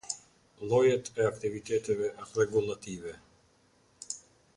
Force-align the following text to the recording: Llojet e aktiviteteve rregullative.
Llojet 0.61 1.11
e 1.19 1.27
aktiviteteve 1.31 2.09
rregullative. 2.31 3.13